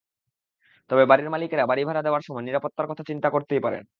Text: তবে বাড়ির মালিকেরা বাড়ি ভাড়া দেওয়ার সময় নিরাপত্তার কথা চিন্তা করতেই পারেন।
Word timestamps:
তবে 0.89 1.03
বাড়ির 1.05 1.29
মালিকেরা 1.29 1.63
বাড়ি 1.67 1.83
ভাড়া 1.87 2.01
দেওয়ার 2.03 2.25
সময় 2.27 2.45
নিরাপত্তার 2.45 2.89
কথা 2.89 3.03
চিন্তা 3.09 3.27
করতেই 3.29 3.61
পারেন। 3.61 3.83